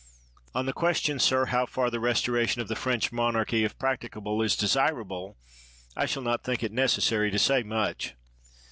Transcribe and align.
On 0.55 0.65
the 0.65 0.73
question, 0.73 1.19
sir, 1.19 1.45
how 1.45 1.67
far 1.67 1.91
the 1.91 1.99
restoration 1.99 2.59
of 2.59 2.67
the 2.67 2.75
French 2.75 3.11
monarchy, 3.11 3.63
if 3.63 3.77
practicable, 3.77 4.41
is 4.41 4.55
de 4.55 4.65
sirable, 4.65 5.35
I 5.95 6.07
shall 6.07 6.23
not 6.23 6.43
think 6.43 6.63
it 6.63 6.71
necessary 6.71 7.29
to 7.29 7.37
say 7.37 7.61
much. 7.61 8.15